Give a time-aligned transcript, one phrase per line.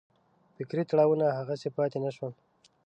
[0.55, 2.31] فکري تړاوونه هغسې پاتې نه شول.